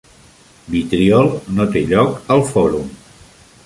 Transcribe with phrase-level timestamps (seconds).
[0.75, 1.29] Vitriol
[1.59, 2.93] no té lloc al fòrum.